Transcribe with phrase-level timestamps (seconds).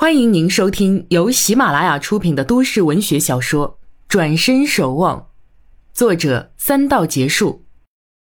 [0.00, 3.70] 欢迎您收听由喜马拉雅出品的都市文学小说
[4.06, 5.18] 《转身守望》，
[5.92, 7.64] 作者三道结束，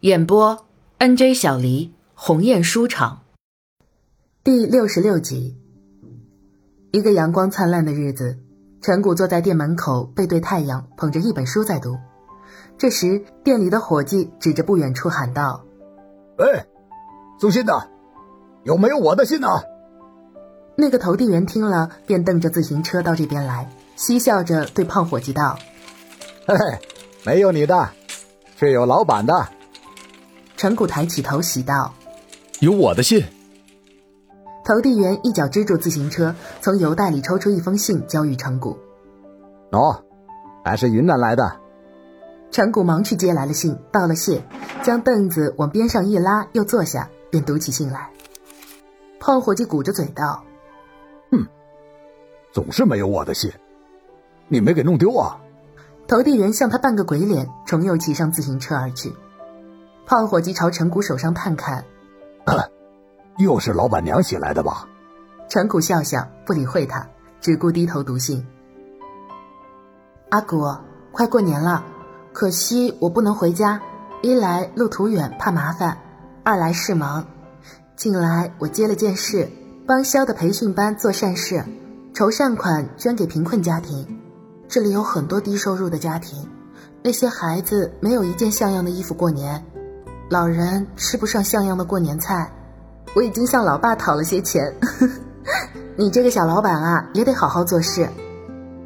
[0.00, 0.66] 演播
[0.98, 3.22] N J 小黎鸿雁书场，
[4.42, 5.56] 第六十六集。
[6.90, 8.40] 一个阳光灿烂的日子，
[8.80, 11.96] 陈谷坐在店门口，背对太阳，捧着一本书在读。
[12.76, 15.64] 这时，店里的伙计指着不远处喊道
[16.38, 16.66] ：“哎，
[17.38, 17.88] 送信的，
[18.64, 19.46] 有没有我的信呢？”
[20.74, 25.58] 那个投递员听了，便蹬着自行车到这边来，嬉笑着对胖伙计道
[26.48, 26.78] ：“嘿嘿，
[27.24, 27.90] 没有你的，
[28.56, 29.48] 却有老板的。”
[30.56, 31.92] 陈谷抬起头喜道
[32.60, 33.24] ：“有我的信。”
[34.64, 38.78] 投递员一脚支住自行车，从邮袋里抽出一封信，交予陈谷。
[39.70, 40.00] “喏，
[40.64, 41.56] 还是云南来的。”
[42.50, 44.42] 陈谷忙去接来了信，道了谢，
[44.82, 48.10] 将凳子往边上一拉，又坐下，便读起信来。
[49.18, 50.44] 胖伙计鼓着嘴道。
[51.32, 51.48] 哼，
[52.52, 53.50] 总是没有我的信，
[54.48, 55.40] 你没给弄丢啊？
[56.06, 59.12] 投递员向他扮个鬼脸，重又骑上自行车而去。
[60.04, 61.84] 胖伙计朝陈谷手上探看，
[63.38, 64.86] 又是老板娘写来的吧？
[65.48, 67.08] 陈谷笑笑，不理会他，
[67.40, 68.46] 只顾低头读信。
[70.28, 70.76] 阿谷，
[71.12, 71.84] 快过年了，
[72.32, 73.80] 可惜我不能回家，
[74.22, 75.96] 一来路途远怕麻烦，
[76.42, 77.26] 二来事忙。
[77.96, 79.48] 近来我接了件事。
[79.84, 81.64] 帮肖的培训班做善事，
[82.14, 84.06] 筹善款捐给贫困家庭。
[84.68, 86.48] 这里有很多低收入的家庭，
[87.02, 89.64] 那些孩子没有一件像样的衣服过年，
[90.30, 92.48] 老人吃不上像样的过年菜。
[93.14, 94.72] 我已经向老爸讨了些钱。
[95.98, 98.08] 你这个小老板啊，也得好好做事，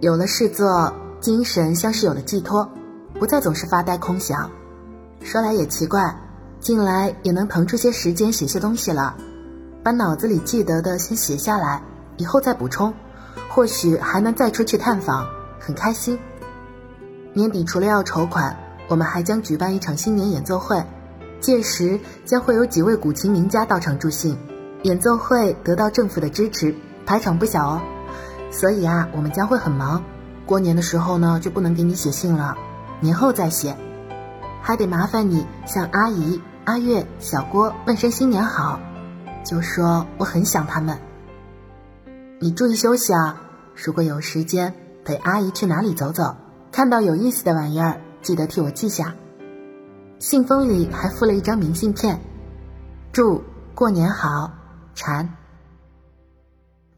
[0.00, 2.70] 有了事做，精神像是有了寄托，
[3.18, 4.50] 不再总是发呆空想。
[5.22, 6.14] 说来也奇怪，
[6.60, 9.16] 近来也能腾出些时间写些东西了。
[9.82, 11.82] 把脑子里记得的先写下来，
[12.16, 12.94] 以后再补充，
[13.48, 15.26] 或许还能再出去探访，
[15.58, 16.18] 很开心。
[17.32, 18.56] 年底除了要筹款，
[18.88, 20.84] 我们还将举办一场新年演奏会，
[21.40, 24.38] 届时将会有几位古琴名家到场助兴。
[24.82, 26.74] 演奏会得到政府的支持，
[27.06, 27.82] 排场不小哦。
[28.50, 30.04] 所以啊，我们将会很忙。
[30.44, 32.56] 过年的时候呢，就不能给你写信了，
[33.00, 33.76] 年后再写。
[34.60, 38.78] 还得麻烦你向阿姨、阿月、小郭问声新年好。
[39.44, 40.98] 就说我很想他们。
[42.40, 43.40] 你注意休息啊！
[43.74, 46.36] 如果有时间陪阿姨去哪里走走，
[46.70, 49.14] 看到有意思的玩意儿，记得替我记下。
[50.18, 52.20] 信封里还附了一张明信片，
[53.12, 53.42] 祝
[53.74, 54.52] 过年好，
[54.94, 55.36] 蝉。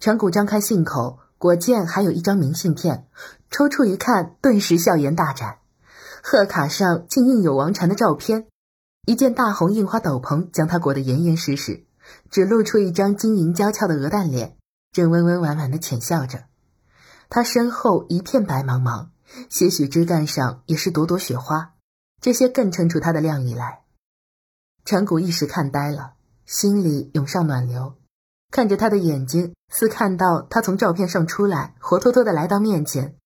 [0.00, 3.06] 陈谷张开信口，果见还有一张明信片，
[3.50, 5.58] 抽出一看，顿时笑颜大展。
[6.22, 8.46] 贺卡上竟印有王禅的照片，
[9.06, 11.84] 一件大红印花斗篷将他裹得严严实实。
[12.30, 14.56] 只露出一张晶莹娇俏的鹅蛋脸，
[14.92, 16.44] 正温温婉婉的浅笑着。
[17.28, 19.08] 他身后一片白茫茫，
[19.48, 21.74] 些许枝干上也是朵朵雪花，
[22.20, 23.82] 这些更衬出他的靓丽来。
[24.84, 26.14] 陈谷一时看呆了，
[26.44, 27.96] 心里涌上暖流，
[28.50, 33.16] 看着他的眼睛，似看到他从照片上出来，活脱脱的来到面前。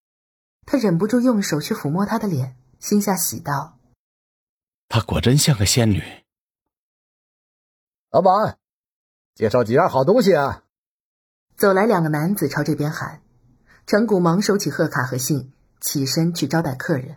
[0.67, 3.79] 他忍不住用手去抚摸她的脸，心下喜道
[4.89, 6.03] ：“她果真像个仙女。”
[8.11, 8.59] 老板。
[9.37, 10.63] 介绍几样好东西啊！
[11.59, 13.21] 走来两个男子朝这边喊，
[13.87, 17.17] 陈谷忙收起贺卡和信，起身去招待客人。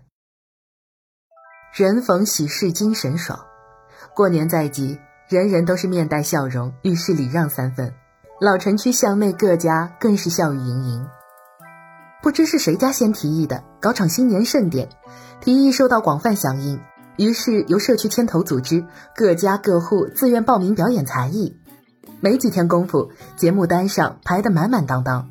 [1.74, 3.40] 人逢喜事精神爽，
[4.14, 7.94] 过年在即，人人都是面带笑容，遇事礼让三分。
[8.42, 11.08] 老城区巷内各家更是笑语盈盈。
[12.22, 14.90] 不知是谁家先提议的，搞场新年盛典，
[15.40, 16.82] 提议受到广泛响应，
[17.16, 18.86] 于是由社区牵头组织，
[19.16, 21.56] 各家各户自愿报名表演才艺。
[22.22, 25.30] 没几天功夫，节目单上排得满满当当。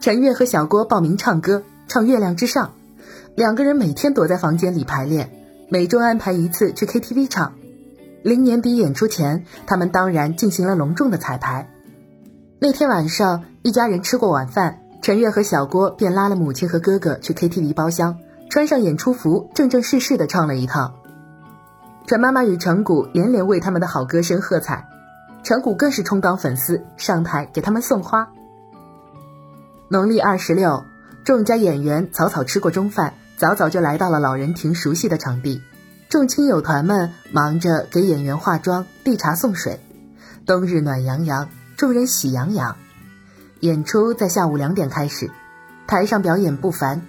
[0.00, 2.66] 陈月和小郭报名唱歌，唱《月亮之上》，
[3.34, 5.30] 两个人每天躲在房间里排练，
[5.68, 7.54] 每周安排一次去 KTV 唱。
[8.22, 11.70] 临年底演出前，他们当然进行了隆重的彩排。
[12.58, 18.18] 那天晚上，一家人吃过晚饭，陈月和小郭便拉了母亲和哥哥去 KTV 包厢，
[18.48, 20.94] 穿上演出服，正正式式的唱了一趟。
[22.06, 24.88] 陈妈妈与陈谷连连为他们的好歌声喝彩。
[25.44, 28.32] 陈谷更是充当粉丝，上台给他们送花。
[29.88, 30.82] 农历二十六，
[31.22, 35.60] 众家演员草草吃过中饭，早早就来到了老人亭熟悉的场地。
[36.08, 39.78] 众亲友团们忙着给演员化妆、递茶送水。
[40.46, 42.74] 冬日暖洋洋，众人喜洋洋。
[43.60, 45.30] 演出在下午两点开始，
[45.86, 47.02] 台上表演不凡，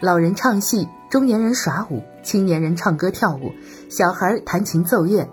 [0.00, 3.52] 老人唱戏，中年人耍舞，青年人唱歌跳舞，
[3.88, 5.28] 小孩弹琴奏乐，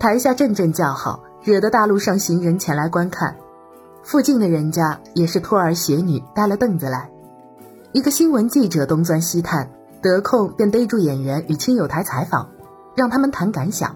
[0.00, 1.22] 台下阵阵叫好。
[1.44, 3.36] 惹得大路上行人前来观看，
[4.02, 7.10] 附近的人家也是托儿携女带了凳子来。
[7.92, 9.70] 一个新闻记者东钻西探，
[10.00, 12.48] 得空便逮住演员与亲友台采访，
[12.96, 13.94] 让他们谈感想。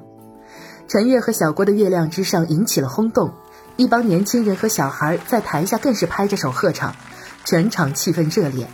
[0.89, 3.33] 陈月和小郭的《月亮之上》引起了轰动，
[3.77, 6.95] 一帮年轻人和小孩在台下更是拍着手喝唱，
[7.47, 8.69] 全场气氛热烈。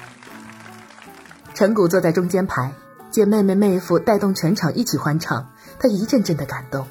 [1.54, 2.72] 陈谷坐在中间排，
[3.12, 5.46] 见妹妹妹夫带动全场一起欢唱，
[5.78, 6.84] 他一阵阵的感动。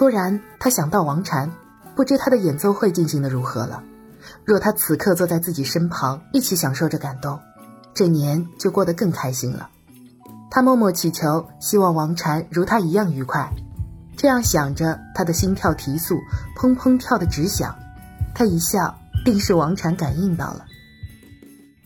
[0.00, 1.52] 突然，他想到王禅，
[1.94, 3.84] 不知他的演奏会进行的如何了。
[4.46, 7.38] 若他此刻坐在自己身旁，一起享受着感动，
[7.92, 9.68] 这年就过得更开心了。
[10.50, 13.52] 他默默祈求，希望王禅如他一样愉快。
[14.16, 16.16] 这样想着，他的心跳提速，
[16.56, 17.76] 砰砰跳得直响。
[18.34, 20.64] 他一笑，定是王禅感应到了。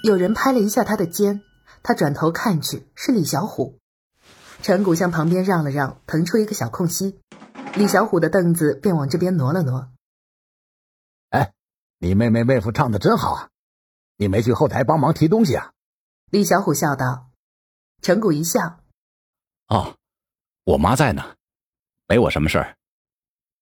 [0.05, 1.41] 有人拍了一下他的肩，
[1.83, 3.81] 他转头看去，是李小虎。
[4.63, 7.19] 陈谷向旁边让了让，腾出一个小空隙，
[7.77, 9.93] 李小虎的凳子便往这边挪了挪。
[11.31, 11.53] 哎。
[11.99, 13.51] 你妹妹妹夫唱的真好啊！
[14.17, 15.73] 你没去后台帮忙提东西啊？
[16.27, 17.31] 李小虎笑道。
[18.03, 18.81] 陈谷一笑
[19.69, 19.97] ：“哦，
[20.65, 21.37] 我妈在呢，
[22.07, 22.77] 没我什么事儿。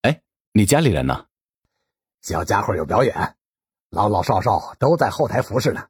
[0.00, 1.26] 哎，你家里人呢？
[2.22, 3.36] 小家伙有表演，
[3.90, 5.86] 老老少少都在后台服侍呢。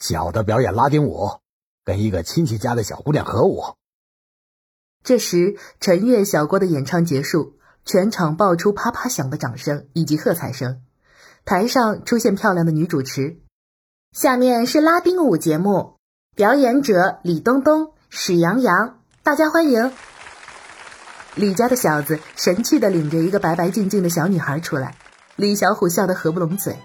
[0.00, 1.40] 小的表演拉丁舞，
[1.82, 3.74] 跟一个亲戚家的小姑娘合舞。”
[5.04, 10.80] 这时，陈悦、小郭的演唱结束，全场爆出啪啪响的掌声以及喝彩声。
[11.44, 13.36] 台上出现漂亮的女主持，
[14.12, 15.96] 下面是拉丁舞节目，
[16.34, 19.92] 表演者李东东、史洋洋，大家欢迎。
[21.34, 24.96] 李家的小子神气的领着一个白白净净的小女孩出来，
[25.36, 26.78] 李小虎笑得合不拢嘴。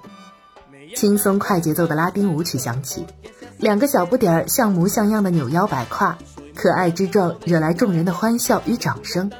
[0.93, 3.05] 轻松快节奏的拉丁舞曲响起，
[3.59, 6.17] 两个小不点儿像模像样的扭腰摆胯，
[6.61, 9.31] 可爱之状惹来众人的欢笑与掌声。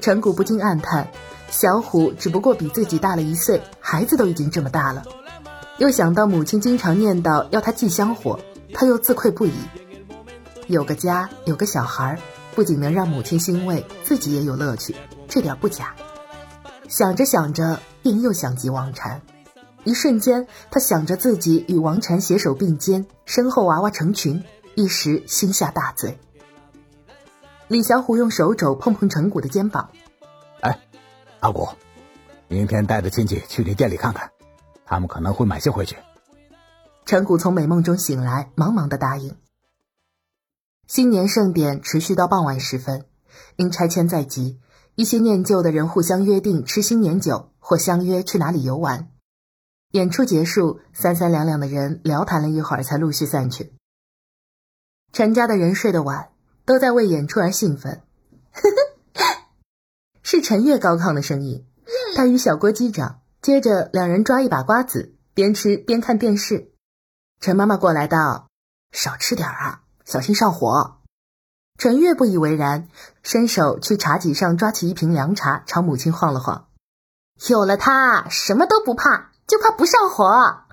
[0.00, 1.06] 陈谷不禁暗叹。
[1.48, 5.04] 小虎只不过比自己大了一岁，孩子都已经这么大了。
[5.78, 8.40] 又想到母亲经常念叨要他忌香火，
[8.74, 9.52] 他又自愧不已。
[10.66, 12.18] 有个家，有个小孩，
[12.56, 14.96] 不仅能让母亲欣慰，自己也有乐趣，
[15.28, 15.94] 这点不假。
[16.88, 19.22] 想着想着，便又想起王禅。
[19.84, 24.42] 一瞬间，他想着自己与王禅携手并肩，身后娃娃成群，
[24.74, 26.18] 一时心下大醉。
[27.70, 29.92] 李小虎用手肘碰碰陈谷的肩膀。
[30.60, 30.76] 哎
[31.38, 31.68] 阿谷，
[32.48, 34.28] 明天带着亲戚去你店里看看，
[34.84, 35.96] 他们可能会买些回去。
[37.06, 39.36] 陈谷从美梦中醒来，忙忙的答应。
[40.88, 43.06] 新年盛典持续到傍晚时分，
[43.54, 44.58] 因拆迁在即，
[44.96, 49.12] 一些念旧的人互相约定吃新年酒，或相约去哪里游玩。
[49.92, 53.72] 演出结束，三三两两的人聊谈了一会儿，才陆续散去。
[55.12, 56.30] 陈家的人睡得晚，
[56.70, 58.00] 都在为演出而兴奋。
[60.22, 61.66] 是陈月高亢的声音，
[62.14, 66.70] 他与小郭击掌，接着两人抓一把瓜子，边吃边看电视。
[67.40, 68.46] 陈妈妈过来道
[68.94, 71.00] ：“少吃点啊，小心上火。”
[71.76, 72.86] 陈月不以为然，
[73.24, 76.68] 伸手去茶几上抓起一瓶凉茶，朝母亲晃了晃。
[77.48, 80.66] 有了它，什么都不怕，就怕不上火。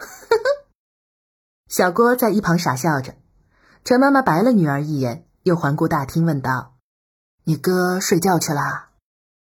[1.68, 3.16] 小郭在一旁傻笑着。
[3.84, 6.76] 陈妈妈白了女儿一眼，又环顾大厅，问道
[7.46, 8.90] ：“你哥睡觉去了？”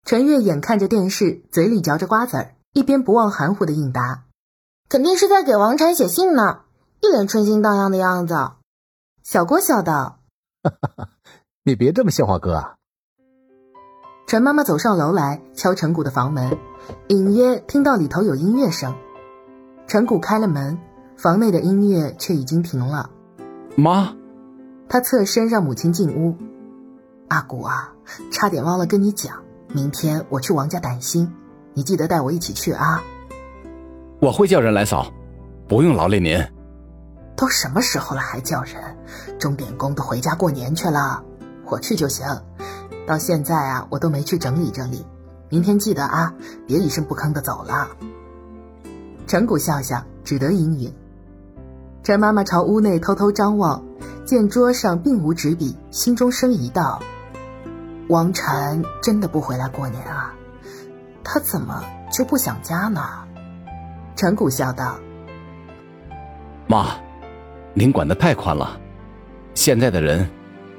[0.04, 4.24] 陈月眼看着电视，嘴里嚼着瓜子儿，一边不忘含糊的应答
[4.88, 6.60] ：“肯定是在给王禅写信呢，
[7.00, 8.52] 一脸春心荡漾的样子。”
[9.24, 10.20] 小郭笑道
[10.62, 11.08] ：“哈哈，
[11.64, 12.76] 你别这么笑话哥啊。”
[14.28, 16.58] 陈妈妈走上楼来，敲陈谷的房门，
[17.08, 18.94] 隐约听到里头有音乐声。
[19.86, 20.78] 陈谷开了门，
[21.16, 23.08] 房内的音乐却已经停了。
[23.74, 24.14] 妈，
[24.88, 26.36] 他侧身让母亲进屋。
[27.28, 27.92] 阿古啊，
[28.32, 29.36] 差点忘了跟你讲。
[29.70, 31.30] 明天我去王家担心，
[31.74, 33.02] 你记得带我一起去啊！
[34.18, 35.12] 我会叫人来扫，
[35.68, 36.42] 不用劳累您。
[37.36, 38.76] 都什么时候了还叫人？
[39.38, 41.22] 钟点工都回家过年去了，
[41.66, 42.26] 我去就行。
[43.06, 45.04] 到现在啊，我都没去整理整理。
[45.50, 46.34] 明天记得啊，
[46.66, 47.88] 别一声不吭的走了。
[49.26, 50.90] 陈谷笑笑，只得应允。
[52.02, 53.84] 陈妈妈朝屋内偷偷张望，
[54.28, 57.00] 见桌上并无纸笔，心中生疑道。
[58.08, 60.34] 王禅真的不回来过年啊？
[61.24, 61.82] 他怎么
[62.12, 63.00] 就不想家呢？
[64.16, 64.98] 陈谷笑道
[66.68, 66.88] ：“妈，
[67.72, 68.78] 您管的太宽了。
[69.54, 70.28] 现在的人，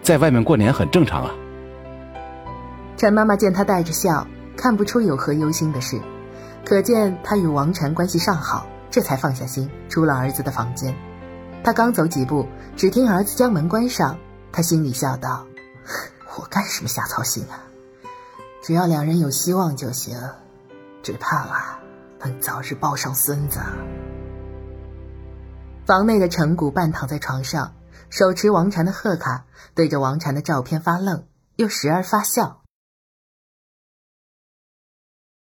[0.03, 1.31] 在外面过年很正常啊。”
[2.97, 5.99] 陈妈妈见他带着笑，看不出有何忧心的事，
[6.63, 10.93] 可见他与王禅关系尚好，这才放下心，出了儿子的房间。
[11.63, 14.17] 他刚走几步，只听儿子将门关上，
[14.51, 15.45] 他心里笑道。
[16.37, 17.61] 我干什么瞎操心啊？
[18.61, 20.17] 只要两人有希望就行。
[21.01, 21.79] 只怕啊，
[22.19, 23.59] 能早日抱上孙子。
[25.85, 27.73] 房内的陈谷半躺在床上，
[28.09, 31.23] 手持王禅的贺卡，对着王禅的照片发愣，
[31.55, 32.58] 又时而发笑。